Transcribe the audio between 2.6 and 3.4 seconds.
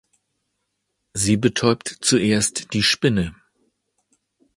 die Spinne.